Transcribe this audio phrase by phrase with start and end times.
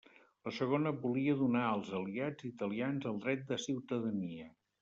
[0.47, 4.53] La segona volia donar als aliats italians el dret de ciutadania.